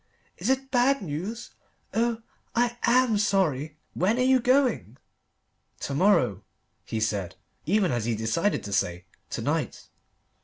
"Is 0.39 0.49
it 0.49 0.71
bad 0.71 1.03
news? 1.03 1.51
Oh 1.93 2.23
I 2.55 2.75
am 2.81 3.19
sorry. 3.19 3.77
When 3.93 4.17
are 4.17 4.23
you 4.23 4.39
going?" 4.39 4.97
"To 5.81 5.93
morrow," 5.93 6.43
he 6.83 6.99
said, 6.99 7.35
even 7.67 7.91
as 7.91 8.05
he 8.05 8.15
decided 8.15 8.63
to 8.63 8.73
say, 8.73 9.05
"to 9.29 9.43
night." 9.43 9.89